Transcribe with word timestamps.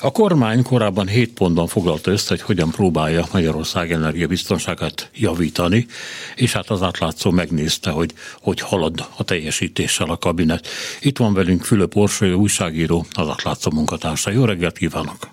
A 0.00 0.12
kormány 0.12 0.62
korábban 0.62 1.06
7 1.06 1.32
pontban 1.32 1.66
foglalta 1.66 2.10
össze, 2.10 2.26
hogy 2.28 2.42
hogyan 2.42 2.70
próbálja 2.70 3.24
Magyarország 3.32 3.92
energiabiztonságát 3.92 5.10
javítani, 5.14 5.86
és 6.36 6.52
hát 6.52 6.70
az 6.70 6.82
átlátszó 6.82 7.30
megnézte, 7.30 7.90
hogy 7.90 8.10
hogy 8.40 8.60
halad 8.60 9.06
a 9.16 9.24
teljesítéssel 9.24 10.10
a 10.10 10.18
kabinet. 10.18 10.66
Itt 11.00 11.18
van 11.18 11.34
velünk 11.34 11.62
Fülöp 11.64 11.96
Orsolyó, 11.96 12.38
újságíró, 12.38 13.06
az 13.12 13.28
átlátszó 13.28 13.70
munkatársa. 13.70 14.30
Jó 14.30 14.44
reggelt 14.44 14.78
kívánok! 14.78 15.28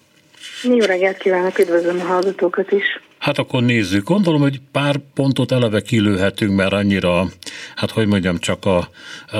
Jó 0.64 0.86
reggelt 0.86 1.18
kívánok, 1.18 1.60
üdvözlöm 1.60 2.00
a 2.00 2.04
hallgatókat 2.04 2.72
is! 2.72 3.02
Hát 3.24 3.38
akkor 3.38 3.64
nézzük. 3.64 4.08
Gondolom, 4.08 4.42
hogy 4.42 4.62
pár 4.72 5.00
pontot 5.14 5.52
eleve 5.52 5.82
kilőhetünk, 5.82 6.56
mert 6.56 6.74
annyira, 6.74 7.30
hát 7.76 7.92
hogy 7.92 8.08
mondjam, 8.08 8.40
csak 8.40 8.66
a, 8.66 8.78
a, 8.78 9.38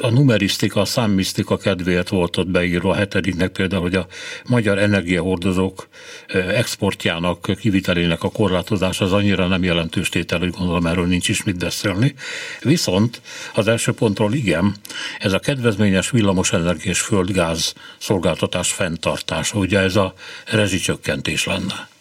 a 0.00 0.10
numerisztika, 0.10 0.80
a 0.80 0.84
számmisztika 0.84 1.56
kedvéért 1.56 2.08
volt 2.08 2.36
ott 2.36 2.48
beírva 2.48 2.90
a 2.90 2.94
hetediknek 2.94 3.50
például, 3.52 3.82
hogy 3.82 3.94
a 3.94 4.06
magyar 4.46 4.78
energiahordozók 4.78 5.88
exportjának, 6.32 7.50
kivitelének 7.60 8.22
a 8.22 8.30
korlátozás 8.30 9.00
az 9.00 9.12
annyira 9.12 9.46
nem 9.46 9.62
jelentős 9.62 10.08
tétel, 10.08 10.38
hogy 10.38 10.50
gondolom 10.50 10.86
erről 10.86 11.06
nincs 11.06 11.28
is 11.28 11.44
mit 11.44 11.58
beszélni. 11.58 12.14
Viszont 12.62 13.20
az 13.54 13.68
első 13.68 13.92
pontról 13.92 14.32
igen, 14.32 14.74
ez 15.18 15.32
a 15.32 15.38
kedvezményes 15.38 16.10
villamosenergia 16.10 16.90
és 16.90 17.00
földgáz 17.00 17.74
szolgáltatás 17.98 18.72
fenntartása, 18.72 19.58
ugye 19.58 19.78
ez 19.78 19.96
a 19.96 20.14
rezsicsökkentés 20.46 21.44
lenne. 21.44 21.94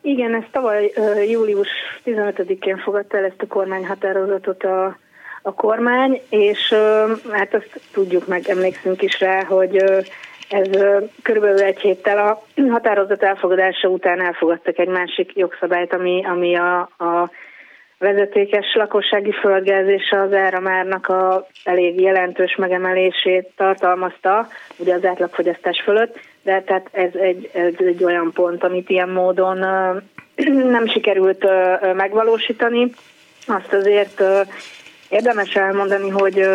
Igen, 0.00 0.34
ez 0.34 0.44
tavaly 0.50 0.92
július 1.30 1.68
15-én 2.04 2.78
fogadta 2.78 3.16
el 3.16 3.24
ezt 3.24 3.42
a 3.42 3.46
kormányhatározatot 3.46 4.62
a, 4.64 4.96
a 5.42 5.54
kormány, 5.54 6.20
és 6.28 6.74
hát 7.30 7.54
azt 7.54 7.80
tudjuk 7.92 8.26
meg, 8.26 8.48
emlékszünk 8.48 9.02
is 9.02 9.20
rá, 9.20 9.44
hogy 9.44 9.76
ez 10.48 10.68
körülbelül 11.22 11.62
egy 11.62 11.80
héttel 11.80 12.18
a 12.18 12.42
határozat 12.70 13.22
elfogadása 13.22 13.88
után 13.88 14.20
elfogadtak 14.20 14.78
egy 14.78 14.88
másik 14.88 15.36
jogszabályt, 15.36 15.92
ami, 15.92 16.24
ami 16.24 16.56
a, 16.56 16.80
a 16.80 17.30
vezetékes 17.98 18.74
lakossági 18.74 19.32
földgáz 19.32 19.86
és 19.86 20.10
az 20.10 20.32
áramárnak 20.32 21.06
a 21.06 21.46
elég 21.64 22.00
jelentős 22.00 22.56
megemelését 22.56 23.52
tartalmazta, 23.56 24.48
ugye 24.76 24.94
az 24.94 25.04
átlagfogyasztás 25.04 25.80
fölött, 25.84 26.18
de 26.48 26.62
tehát 26.62 26.88
ez 26.92 27.14
egy, 27.14 27.50
ez 27.52 27.72
egy 27.86 28.04
olyan 28.04 28.32
pont, 28.32 28.64
amit 28.64 28.90
ilyen 28.90 29.08
módon 29.08 29.58
nem 30.76 30.86
sikerült 30.86 31.46
megvalósítani. 31.94 32.90
Azt 33.46 33.72
azért 33.72 34.22
érdemes 35.08 35.54
elmondani, 35.54 36.08
hogy 36.08 36.48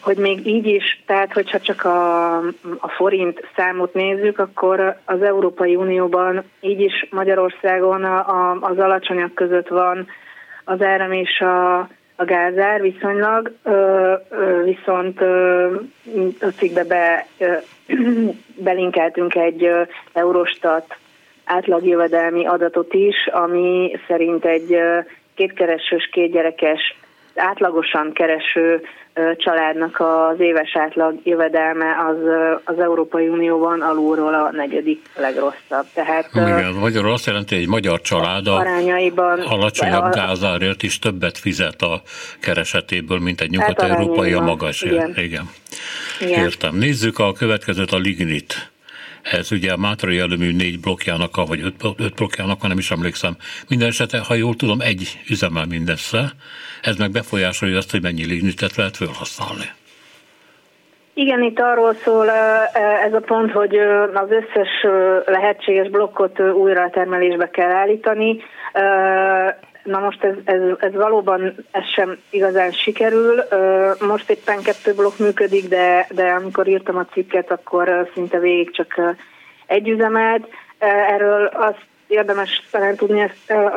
hogy 0.00 0.16
még 0.16 0.46
így 0.46 0.66
is, 0.66 1.02
tehát 1.06 1.32
hogyha 1.32 1.60
csak 1.60 1.84
a, 1.84 2.36
a 2.78 2.88
forint 2.96 3.48
számot 3.56 3.94
nézzük, 3.94 4.38
akkor 4.38 4.98
az 5.04 5.22
Európai 5.22 5.76
Unióban 5.76 6.42
így 6.60 6.80
is 6.80 7.06
Magyarországon 7.10 8.04
a, 8.04 8.18
a, 8.18 8.58
az 8.60 8.78
alacsonyak 8.78 9.34
között 9.34 9.68
van 9.68 10.06
az 10.64 10.82
áram 10.82 11.12
és 11.12 11.40
a, 11.40 11.88
a 12.22 12.24
gázár 12.24 12.80
viszonylag, 12.80 13.52
viszont 14.64 15.20
ö, 15.20 15.74
a 16.40 16.46
cikkbe 16.56 16.84
be, 16.84 17.26
ö, 17.38 17.52
belinkeltünk 18.68 19.34
egy 19.34 19.64
ö, 19.64 19.82
Eurostat 20.12 20.96
átlagjövedelmi 21.44 22.46
adatot 22.46 22.94
is, 22.94 23.26
ami 23.32 23.96
szerint 24.06 24.44
egy 24.44 24.76
kétkeresős, 25.34 26.08
kétgyerekes, 26.12 26.96
átlagosan 27.34 28.12
kereső 28.12 28.82
családnak 29.36 30.00
az 30.00 30.40
éves 30.40 30.76
átlag 30.76 31.20
jövedelme 31.22 31.96
az, 32.08 32.16
az 32.64 32.78
Európai 32.78 33.28
Unióban 33.28 33.80
alulról 33.80 34.34
a 34.34 34.50
negyedik 34.52 35.10
legrosszabb. 35.16 35.86
Tehát, 35.94 36.28
Igen, 36.32 36.72
magyarul 36.72 37.12
azt 37.12 37.26
jelenti, 37.26 37.54
hogy 37.54 37.62
egy 37.62 37.68
magyar 37.68 38.00
család 38.00 38.46
a 38.46 38.54
arányaiban, 38.54 39.40
alacsonyabb 39.40 40.02
a, 40.02 40.08
gázárért 40.08 40.82
is 40.82 40.98
többet 40.98 41.38
fizet 41.38 41.82
a 41.82 42.02
keresetéből, 42.40 43.18
mint 43.18 43.40
egy 43.40 43.56
hát 43.58 43.68
nyugat-európai 43.68 44.32
a 44.32 44.40
magas. 44.40 44.82
Igen. 44.82 45.12
Igen. 45.16 45.50
Igen. 46.20 46.44
Értem. 46.44 46.76
Nézzük 46.76 47.18
a 47.18 47.32
következőt, 47.32 47.90
a 47.90 47.98
lignit. 47.98 48.71
Ez 49.22 49.52
ugye 49.52 49.72
a 49.72 49.76
Mátrai 49.76 50.18
előmű 50.18 50.52
négy 50.56 50.80
blokkjának, 50.80 51.46
vagy 51.46 51.60
öt, 51.62 51.74
öt 51.96 52.14
blokkjának, 52.14 52.62
nem 52.62 52.78
is 52.78 52.90
emlékszem. 52.90 53.36
Minden 53.68 53.88
esetre, 53.88 54.18
ha 54.18 54.34
jól 54.34 54.54
tudom, 54.54 54.80
egy 54.80 55.18
üzemel 55.28 55.64
mindössze. 55.66 56.32
Ez 56.82 56.96
meg 56.96 57.10
befolyásolja 57.10 57.76
azt, 57.76 57.90
hogy 57.90 58.02
mennyi 58.02 58.24
lignitet 58.24 58.76
lehet 58.76 58.96
felhasználni. 58.96 59.70
Igen, 61.14 61.42
itt 61.42 61.60
arról 61.60 61.94
szól 61.94 62.30
ez 63.04 63.12
a 63.12 63.20
pont, 63.20 63.52
hogy 63.52 63.76
az 64.14 64.30
összes 64.30 64.86
lehetséges 65.24 65.88
blokkot 65.88 66.40
újra 66.40 66.90
termelésbe 66.90 67.50
kell 67.50 67.70
állítani. 67.70 68.42
Na 69.82 69.98
most 69.98 70.24
ez, 70.24 70.34
ez, 70.44 70.60
ez 70.78 70.94
valóban 70.94 71.54
ez 71.70 71.84
sem 71.94 72.18
igazán 72.30 72.70
sikerül. 72.72 73.42
Most 74.00 74.30
éppen 74.30 74.62
kettő 74.62 74.94
blokk 74.94 75.18
működik, 75.18 75.68
de, 75.68 76.06
de 76.10 76.30
amikor 76.30 76.68
írtam 76.68 76.96
a 76.96 77.06
cikket, 77.12 77.50
akkor 77.50 78.10
szinte 78.14 78.38
végig 78.38 78.70
csak 78.70 79.16
egy 79.66 79.88
üzemelt. 79.88 80.48
Erről 81.08 81.46
azt 81.46 81.86
érdemes 82.06 82.62
talán 82.70 82.96
tudni, 82.96 83.30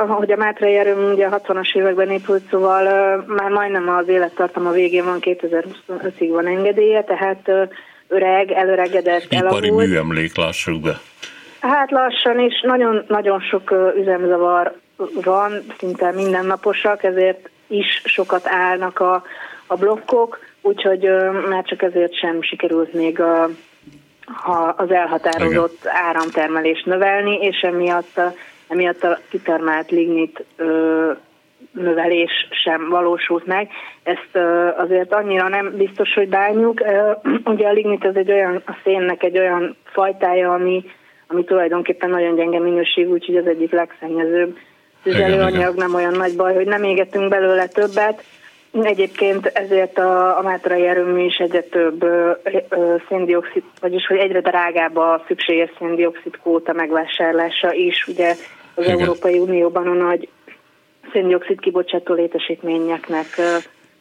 hogy 0.08 0.32
a 0.32 0.38
Mátrai 0.38 0.76
erőm 0.76 1.12
ugye 1.12 1.26
a 1.26 1.42
60-as 1.42 1.76
években 1.76 2.10
épült, 2.10 2.44
szóval 2.50 2.84
már 3.28 3.50
majdnem 3.50 3.90
az 3.90 4.08
élettartama 4.08 4.72
végén 4.72 5.06
van, 5.06 5.18
2025-ig 5.22 6.30
van 6.30 6.48
engedélye, 6.48 7.04
tehát 7.04 7.52
öreg, 8.08 8.52
előregedett, 8.52 9.24
Ipari 9.24 9.68
elavult. 9.68 9.88
műemlék, 9.88 10.38
lássuk 10.38 10.82
be. 10.82 11.00
Hát 11.60 11.92
lassan 11.92 12.40
is, 12.40 12.62
nagyon-nagyon 12.62 13.40
sok 13.40 13.74
üzemzavar 13.98 14.76
van, 15.24 15.64
szinte 15.78 16.12
mindennaposak, 16.12 17.04
ezért 17.04 17.50
is 17.68 18.02
sokat 18.06 18.48
állnak 18.48 19.00
a, 19.00 19.24
a 19.68 19.76
blokkok, 19.76 20.40
úgyhogy 20.62 21.10
már 21.50 21.64
csak 21.64 21.82
ezért 21.82 22.18
sem 22.18 22.42
sikerült 22.42 22.94
még 22.94 23.20
a, 23.20 23.50
ha 24.26 24.74
az 24.78 24.92
elhatározott 24.92 25.78
Igen. 25.82 25.96
áramtermelést 25.96 26.86
növelni, 26.86 27.38
és 27.42 27.62
emiatt 27.62 28.18
a, 28.18 28.34
emiatt 28.68 29.04
a 29.04 29.20
kitermelt 29.30 29.92
lignit 29.92 30.46
ö, 30.56 31.12
növelés 31.72 32.48
sem 32.64 32.90
valósult 32.90 33.46
meg. 33.46 33.70
Ezt 34.04 34.30
ö, 34.32 34.68
azért 34.78 35.14
annyira 35.14 35.48
nem 35.48 35.78
biztos, 35.78 36.14
hogy 36.14 36.30
bánjuk. 36.30 36.80
Ö, 36.80 37.12
ugye 37.54 37.68
a 37.68 37.72
lignit 37.72 38.06
az 38.06 38.16
egy 38.16 38.32
olyan, 38.32 38.62
a 38.66 38.78
szénnek 38.84 39.24
egy 39.24 39.38
olyan 39.38 39.76
fajtája, 39.84 40.54
ami, 40.54 40.86
ami 41.28 41.44
tulajdonképpen 41.44 42.10
nagyon 42.10 42.36
gyenge 42.36 42.60
minőségű, 42.60 43.10
úgyhogy 43.10 43.38
az 43.38 43.48
egyik 43.48 43.72
legszennyezőbb 43.72 44.58
tüzelőanyag, 45.06 45.76
nem 45.76 45.96
olyan 45.96 46.14
nagy 46.14 46.36
baj, 46.36 46.54
hogy 46.54 46.66
nem 46.66 46.84
égetünk 46.84 47.30
belőle 47.30 47.68
többet. 47.68 48.24
Egyébként 48.82 49.46
ezért 49.46 49.98
a, 49.98 50.38
a 50.38 50.42
mátrai 50.42 50.86
erőmű 50.86 51.24
is 51.26 51.36
egyre 51.38 51.62
több 51.62 52.04
ö, 52.04 52.32
ö, 52.70 52.96
széndiokszid, 53.10 53.64
vagyis 53.82 54.06
hogy 54.08 54.18
egyre 54.18 54.42
drágább 54.42 54.98
a 54.98 55.24
szükséges 55.28 55.70
széndiokszid 55.78 56.38
kóta 56.44 56.74
megvásárlása 56.74 57.74
is. 57.74 58.08
Ugye 58.08 58.36
az 58.76 58.84
Igen. 58.86 59.00
Európai 59.00 59.40
Unióban 59.40 59.88
a 59.88 59.94
nagy 59.94 60.30
széndiokszid 61.12 61.60
kibocsátó 61.60 62.14
létesítményeknek 62.14 63.26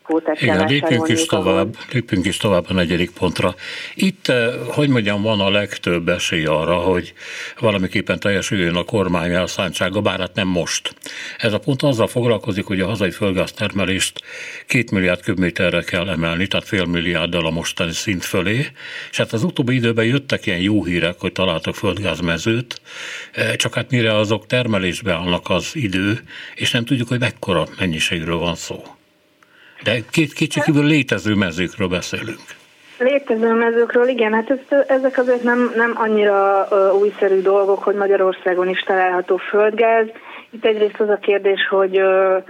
kvótát 0.04 0.40
Igen, 0.40 0.66
lépjünk 0.68 1.08
is, 1.08 1.24
tovább, 1.24 1.76
lépjünk 1.92 2.26
is 2.26 2.36
tovább 2.36 2.64
a 2.68 2.72
negyedik 2.72 3.10
pontra. 3.10 3.54
Itt, 3.94 4.28
eh, 4.28 4.54
hogy 4.66 4.88
mondjam, 4.88 5.22
van 5.22 5.40
a 5.40 5.50
legtöbb 5.50 6.08
esély 6.08 6.44
arra, 6.44 6.76
hogy 6.76 7.12
valamiképpen 7.60 8.20
teljesüljön 8.20 8.74
a 8.74 8.84
kormány 8.84 9.32
elszántsága, 9.32 10.00
bár 10.00 10.18
hát 10.18 10.34
nem 10.34 10.48
most. 10.48 10.94
Ez 11.38 11.52
a 11.52 11.58
pont 11.58 11.82
azzal 11.82 12.06
foglalkozik, 12.06 12.64
hogy 12.64 12.80
a 12.80 12.86
hazai 12.86 13.10
földgáztermelést 13.10 14.20
két 14.66 14.90
milliárd 14.90 15.20
köbméterre 15.20 15.82
kell 15.82 16.08
emelni, 16.08 16.46
tehát 16.46 16.66
fél 16.66 16.84
milliárddal 16.84 17.46
a 17.46 17.50
mostani 17.50 17.92
szint 17.92 18.24
fölé, 18.24 18.66
és 19.10 19.16
hát 19.16 19.32
az 19.32 19.44
utóbbi 19.44 19.74
időben 19.74 20.04
jöttek 20.04 20.46
ilyen 20.46 20.60
jó 20.60 20.84
hírek, 20.84 21.20
hogy 21.20 21.32
találtak 21.32 21.74
földgázmezőt, 21.74 22.80
eh, 23.32 23.54
csak 23.54 23.74
hát 23.74 23.90
mire 23.90 24.16
azok 24.16 24.46
termelésbe 24.46 25.12
állnak 25.12 25.50
az 25.50 25.70
idő, 25.74 26.20
és 26.54 26.70
nem 26.70 26.84
tudjuk, 26.84 27.08
hogy 27.08 27.20
mekkora 27.20 27.66
mennyiségről 27.78 28.38
van 28.38 28.54
szó. 28.54 28.82
De 29.84 29.98
két 30.10 30.32
kétségkívül 30.32 30.84
létező 30.84 31.34
mezőkről 31.34 31.88
beszélünk. 31.88 32.40
Létező 32.98 33.52
mezőkről, 33.52 34.08
igen, 34.08 34.32
hát 34.32 34.50
ez, 34.50 34.84
ezek 34.88 35.18
azért 35.18 35.42
nem, 35.42 35.72
nem 35.76 35.92
annyira 35.94 36.68
uh, 36.70 37.00
újszerű 37.00 37.40
dolgok, 37.40 37.82
hogy 37.82 37.94
Magyarországon 37.94 38.68
is 38.68 38.80
található 38.80 39.36
földgáz. 39.36 40.06
Itt 40.50 40.64
egyrészt 40.64 41.00
az 41.00 41.08
a 41.08 41.16
kérdés, 41.16 41.66
hogy 41.68 42.00
uh, 42.00 42.44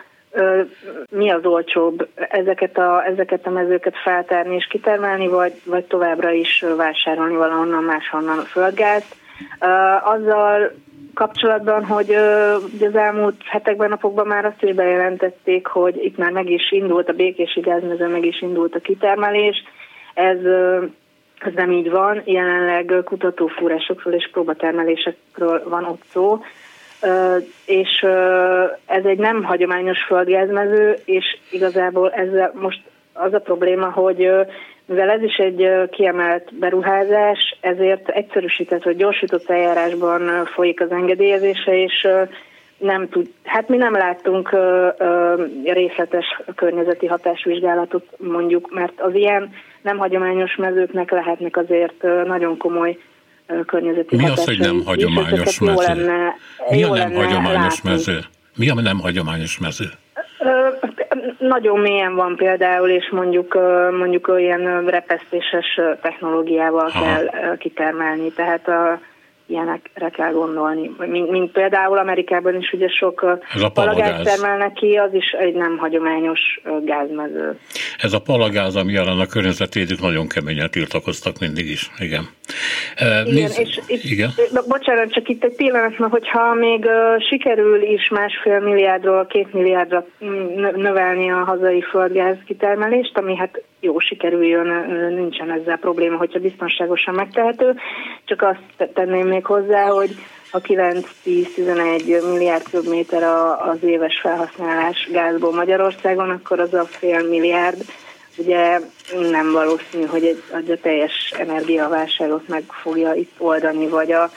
mi 1.11 1.31
az 1.31 1.45
olcsóbb, 1.45 2.09
ezeket 2.15 2.79
a, 2.79 3.05
ezeket 3.07 3.47
a 3.47 3.51
mezőket 3.51 3.97
feltárni 3.97 4.55
és 4.55 4.67
kitermelni, 4.67 5.29
vagy, 5.29 5.53
vagy 5.65 5.85
továbbra 5.85 6.31
is 6.31 6.65
vásárolni 6.77 7.35
valahonnan 7.35 7.83
máshonnan 7.83 8.39
a 8.39 8.43
földgázt. 8.43 9.17
Uh, 9.61 10.09
azzal 10.09 10.73
kapcsolatban, 11.15 11.85
hogy 11.85 12.15
az 12.81 12.95
elmúlt 12.95 13.43
hetekben, 13.45 13.89
napokban 13.89 14.27
már 14.27 14.45
azt 14.45 14.63
is 14.63 14.75
bejelentették, 14.75 15.67
hogy 15.67 16.05
itt 16.05 16.17
már 16.17 16.31
meg 16.31 16.51
is 16.51 16.73
indult 16.73 17.09
a 17.09 17.13
békési 17.13 17.61
gázmező, 17.61 18.09
meg 18.09 18.25
is 18.25 18.43
indult 18.43 18.75
a 18.75 18.81
kitermelés. 18.81 19.57
Ez 20.15 20.39
Ez 21.39 21.53
nem 21.55 21.73
így 21.73 21.91
van, 21.91 22.23
jelenleg 22.25 22.93
kutatófúrásokról 23.05 24.15
és 24.15 24.29
próbatermelésekről 24.33 25.69
van 25.69 25.85
ott 25.85 26.03
szó, 26.13 26.41
és 27.67 28.07
ez 28.87 29.05
egy 29.05 29.19
nem 29.19 29.43
hagyományos 29.43 30.03
földgázmező, 30.03 30.97
és 31.05 31.39
igazából 31.51 32.11
ezzel 32.13 32.53
most 32.55 32.81
az 33.15 33.33
a 33.35 33.39
probléma, 33.39 33.91
hogy 33.91 34.31
mivel 34.87 35.11
ez 35.11 35.23
is 35.23 35.37
egy 35.37 35.69
kiemelt 35.91 36.55
beruházás, 36.59 37.57
ezért 37.61 38.09
egyszerűsített 38.09 38.83
vagy 38.83 38.97
gyorsított 38.97 39.51
eljárásban 39.51 40.47
folyik 40.55 40.81
az 40.81 40.91
engedélyezése, 40.91 41.83
és 41.83 42.09
nem 42.79 43.09
tud, 43.09 43.31
hát 43.45 43.69
mi 43.69 43.77
nem 43.77 43.93
láttunk 43.93 44.53
ö, 44.53 44.89
ö, 44.99 45.43
részletes 45.65 46.41
környezeti 46.55 47.07
hatásvizsgálatot 47.07 48.07
mondjuk, 48.17 48.75
mert 48.75 49.01
az 49.01 49.15
ilyen 49.15 49.53
nem 49.83 49.99
hagyományos 49.99 50.57
mezőknek 50.57 51.11
lehetnek 51.11 51.57
azért 51.57 52.03
nagyon 52.27 52.57
komoly 52.57 52.99
környezeti 53.67 54.17
Mi 54.17 54.29
az, 54.29 54.45
hogy 54.45 54.59
nem 54.59 54.83
hagyományos 54.85 55.59
mező? 55.59 55.95
Lenne, 55.95 56.35
Mi 56.71 56.83
a 56.83 56.95
nem 56.95 57.13
hagyományos 57.13 57.83
látni. 57.83 57.91
mező? 57.91 58.19
Mi 58.57 58.71
a 58.71 58.75
nem 58.75 58.99
hagyományos 59.01 59.59
mező? 59.59 59.85
Nagyon 61.39 61.81
mélyen 61.81 62.15
van 62.15 62.37
például, 62.37 62.89
és 62.89 63.11
mondjuk 63.11 63.59
mondjuk 63.99 64.29
olyan 64.29 64.85
repesztéses 64.87 65.81
technológiával 66.03 66.91
Aha. 66.95 67.05
kell 67.05 67.57
kitermelni, 67.57 68.33
tehát 68.33 68.69
a 68.69 69.01
ilyenekre 69.47 70.09
kell 70.09 70.33
gondolni. 70.33 70.91
Mint, 70.99 71.31
mint 71.31 71.53
például 71.53 71.99
Amerikában 71.99 72.57
is 72.57 72.73
ugye 72.73 72.89
sok 72.89 73.39
palagáz 73.73 74.23
termelnek 74.23 74.73
ki, 74.73 74.95
az 74.97 75.15
is 75.15 75.31
egy 75.31 75.55
nem 75.55 75.79
hagyományos 75.79 76.41
gázmező. 76.85 77.59
Ez 77.99 78.13
a 78.13 78.21
palagáz, 78.21 78.77
ami 78.77 78.93
jelen 78.93 79.19
a 79.19 79.27
környezetvédők 79.27 80.01
nagyon 80.01 80.29
keményen 80.29 80.71
tiltakoztak 80.71 81.39
mindig 81.39 81.71
is, 81.71 81.91
igen. 81.99 82.29
Igen, 82.97 83.25
Nézd, 83.25 83.61
és 83.61 83.81
itt, 83.87 84.03
igen. 84.03 84.31
bocsánat, 84.69 85.13
csak 85.13 85.29
itt 85.29 85.45
egy 85.45 85.55
pillanat, 85.57 85.99
mert 85.99 86.13
hogyha 86.13 86.55
még 86.55 86.87
sikerül 87.29 87.83
is 87.83 88.09
másfél 88.09 88.61
milliárdról 88.61 89.27
két 89.27 89.53
milliárdra 89.53 90.07
növelni 90.77 91.31
a 91.31 91.45
hazai 91.45 91.83
földgáz 91.83 92.37
kitermelést, 92.47 93.19
ami 93.19 93.37
hát 93.37 93.63
jó 93.81 93.99
sikerüljön, 93.99 94.69
nincsen 95.15 95.51
ezzel 95.51 95.77
probléma, 95.77 96.17
hogyha 96.17 96.39
biztonságosan 96.39 97.15
megtehető. 97.15 97.75
Csak 98.25 98.43
azt 98.43 98.93
tenném 98.93 99.27
még 99.27 99.45
hozzá, 99.45 99.87
hogy 99.87 100.17
a 100.51 100.61
9-10-11 100.61 102.33
milliárd 102.33 102.71
köbméter 102.71 103.23
az 103.59 103.83
éves 103.83 104.21
felhasználás 104.21 105.09
gázból 105.13 105.55
Magyarországon, 105.55 106.31
akkor 106.31 106.61
az 106.61 106.75
a 106.75 106.85
fél 106.85 107.29
milliárd, 107.29 107.85
ugye 108.37 108.81
nem 109.31 109.53
valószínű, 109.53 110.05
hogy 110.05 110.25
egy, 110.25 110.43
a 110.53 110.79
teljes 110.83 111.33
energiaválságot 111.39 112.49
meg 112.49 112.63
fogja 112.83 113.15
itt 113.15 113.35
oldani, 113.39 113.89
vagy 113.89 114.13
a 114.13 114.31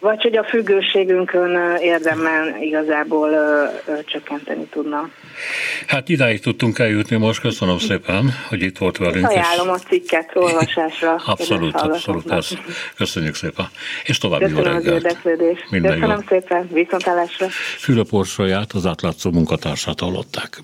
vagy 0.00 0.22
hogy 0.22 0.36
a 0.36 0.44
függőségünkön 0.44 1.76
érdemben 1.80 2.62
igazából 2.62 3.30
csökkenteni 4.04 4.64
tudna. 4.64 5.08
Hát 5.86 6.08
idáig 6.08 6.40
tudtunk 6.40 6.78
eljutni 6.78 7.16
most, 7.16 7.40
köszönöm 7.40 7.78
szépen, 7.78 8.30
hogy 8.48 8.62
itt 8.62 8.78
volt 8.78 8.96
velünk. 8.96 9.26
Ajánlom 9.28 9.68
a 9.68 9.78
cikket 9.78 10.30
olvasásra. 10.34 11.14
abszolút, 11.26 11.74
abszolút, 11.74 12.30
ezt 12.30 12.58
köszönjük 12.96 13.34
szépen. 13.34 13.66
És 14.04 14.18
további 14.18 14.44
Köszönöm 14.44 14.64
jó 14.64 14.72
reggelt. 14.72 14.96
az 14.96 15.04
érdeklődést. 15.04 15.62
Köszönöm 15.70 16.10
jó. 16.10 16.16
szépen, 16.28 16.68
viszontlátásra. 16.72 17.46
Fülöp 17.78 18.12
Orsolyát, 18.12 18.72
az 18.72 18.86
átlátszó 18.86 19.30
munkatársát 19.30 20.00
hallották. 20.00 20.56